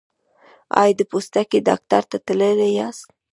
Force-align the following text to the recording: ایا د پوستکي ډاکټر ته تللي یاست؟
ایا 0.81 0.95
د 0.99 1.01
پوستکي 1.11 1.59
ډاکټر 1.67 2.01
ته 2.11 2.17
تللي 2.25 2.69
یاست؟ 2.79 3.07